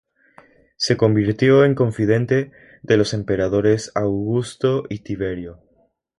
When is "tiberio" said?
5.03-5.59